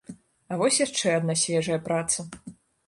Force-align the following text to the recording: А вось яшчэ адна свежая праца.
А 0.53 0.57
вось 0.61 0.79
яшчэ 0.85 1.13
адна 1.19 1.37
свежая 1.43 1.79
праца. 1.91 2.19